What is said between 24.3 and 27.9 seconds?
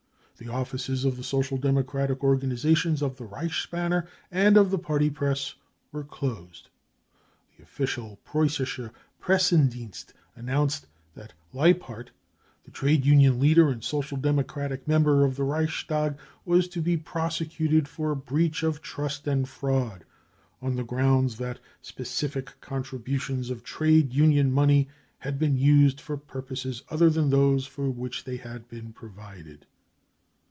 money had been used for purposes other than those